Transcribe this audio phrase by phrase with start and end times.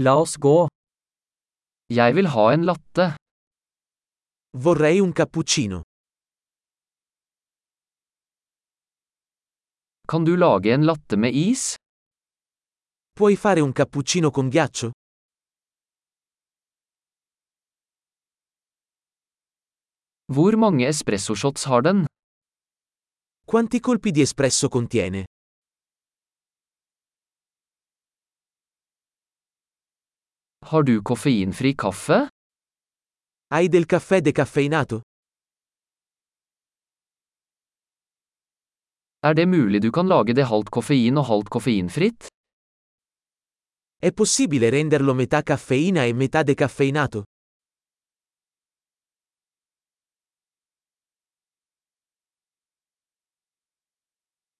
[0.00, 0.68] La oss gå.
[1.90, 3.06] Jeg vil ha en latte.
[4.64, 5.80] Vorrei un cappuccino.
[10.06, 11.74] Kan du lage en latte med is?
[13.18, 14.92] Puoi fare un cappuccino con ghiaccio?
[20.30, 22.04] Hvor mange espressoshots har den?
[23.44, 25.24] Quanti colpi di espresso contiene?
[30.68, 32.28] Har du koffeinfri kaffe?
[33.54, 35.00] Hai del caffè decaffeinato?
[39.24, 42.28] Er det mulig du kan lage det halvt koffein og halvt koffeinfritt?
[43.96, 47.22] È possibile renderlo metà caffeina e metà decaffeinato?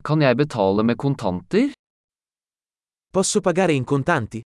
[0.03, 1.73] Kan jeg betale med kontanter?
[3.13, 4.48] Posso pagare in contanti?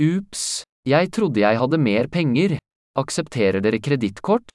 [0.00, 2.56] Ups, jeg trodde jeg hadde mer penger.
[2.96, 4.48] Aksepterer dere kredittkort?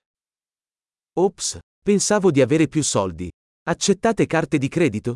[1.13, 3.29] Ops, pensavo di avere più soldi.
[3.69, 5.15] Accettate carte di credito?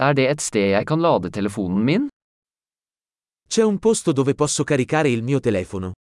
[0.00, 2.08] Er det et sted jeg kan lade telefonen min?
[3.46, 5.92] C'è un posto dove posso caricare il mio telefono.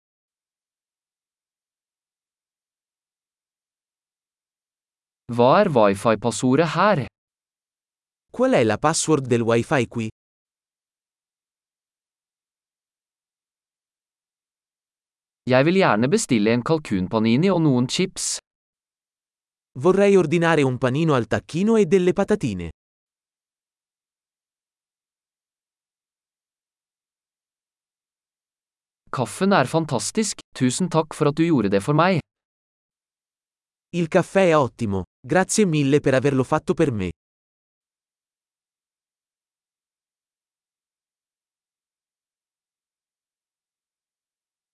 [5.28, 7.06] Hva er wifi-passordet her?
[8.32, 10.08] Qual è la password del wifi qui?
[15.52, 18.38] Jeg vil gjerne bestille en kalkunpanini og noen chips.
[19.84, 22.70] Vorrei ordinare un panino al tacchino e delle patatine.
[29.12, 32.24] Kaffen er fantastisk, tusen takk for at du gjorde det for meg.
[33.92, 37.10] Il caffè è ottimo, grazie mille per averlo fatto per me.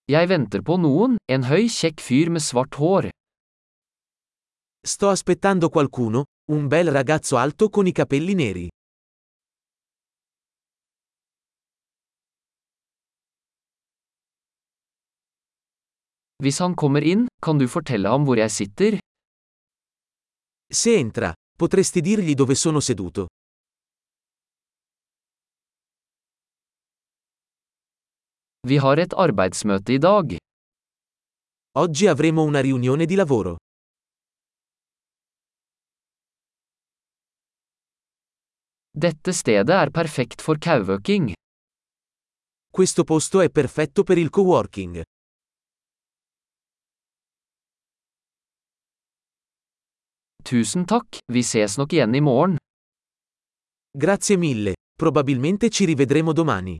[0.09, 3.11] Jeg venter på noen, en høy, kjekk fyr med svart hår.
[4.81, 8.67] Sto aspettando qualcuno, un bel ragazzo alto con i capelli neri.
[16.43, 18.97] Hvis han kommer inn, kan du fortelle ham hvor jeg sitter?
[20.67, 23.27] Se entra, potresti dirgli dove sono seduto.
[28.67, 30.35] Vi har et arbeidsmøte i dag.
[31.79, 33.55] Oggi avremo una riunione di lavoro.
[38.91, 41.31] Dette stedet er perfekt for kauwøking.
[42.69, 45.03] Questo posto è perfetto per il coworking.
[50.43, 52.57] Tusen takk, vi ses nok igjen i morgen.
[53.97, 56.75] Grazie mille, probabilmente ci rivedremo domani.